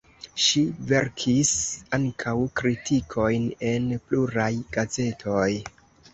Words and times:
Ŝi 0.43 0.61
verkis 0.91 1.51
ankaŭ 1.97 2.33
kritikojn 2.61 3.47
en 3.75 3.87
pluraj 4.09 4.51
gazetoj. 4.81 5.47